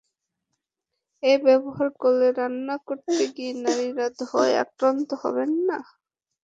[1.23, 5.77] এটি ব্যবহার করলে রান্না করতে গিয়ে নারীরা ধোঁয়ায় আক্রান্ত হবেন না।